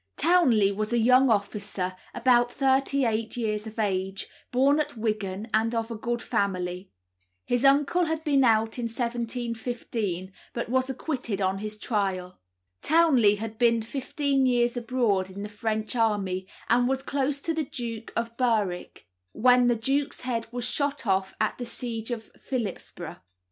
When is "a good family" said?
5.91-6.89